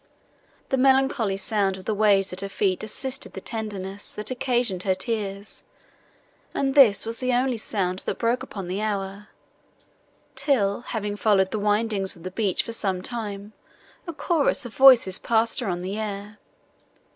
[0.69, 4.95] The melancholy sound of the waves at her feet assisted the tenderness, that occasioned her
[4.95, 5.63] tears,
[6.55, 9.27] and this was the only sound, that broke upon the hour,
[10.35, 13.53] till, having followed the windings of the beach, for some time,
[14.07, 16.39] a chorus of voices passed her on the air.